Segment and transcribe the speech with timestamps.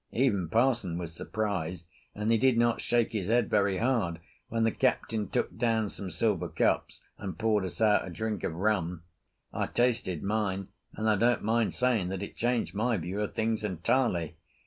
[0.13, 4.71] Even parson was surprised, and he did not shake his head very hard when the
[4.71, 9.03] Captain took down some silver cups and poured us out a drink of rum.
[9.53, 13.63] I tasted mine, and I don't mind saying that it changed my view of things
[13.63, 14.37] entirely.